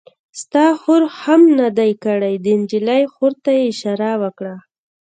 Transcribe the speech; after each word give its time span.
ستا 0.41 0.65
خور 0.81 1.01
هم 1.21 1.41
نه 1.59 1.67
دی 1.77 1.91
کړی؟ 2.03 2.33
د 2.43 2.45
نجلۍ 2.59 3.03
خور 3.13 3.33
ته 3.43 3.49
یې 3.57 3.63
اشاره 3.71 4.11
وکړه. 4.21 4.55